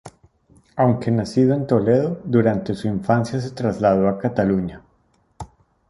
[0.77, 4.81] Aunque nacido en Toledo, durante su infancia se trasladó a Cataluña.